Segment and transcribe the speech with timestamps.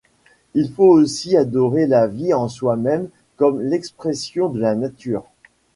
[0.55, 5.25] Il faut aussi adorer la vie en soi-même comme l'expression de la nature.